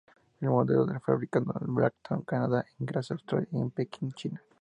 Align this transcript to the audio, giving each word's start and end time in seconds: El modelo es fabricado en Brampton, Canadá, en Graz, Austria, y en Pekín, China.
El 0.39 0.49
modelo 0.49 0.91
es 0.91 1.03
fabricado 1.03 1.53
en 1.61 1.75
Brampton, 1.75 2.23
Canadá, 2.23 2.65
en 2.79 2.87
Graz, 2.87 3.11
Austria, 3.11 3.47
y 3.51 3.59
en 3.59 3.69
Pekín, 3.69 4.11
China. 4.13 4.41